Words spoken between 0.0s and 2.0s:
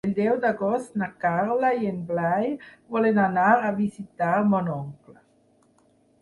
El deu d'agost na Carla i en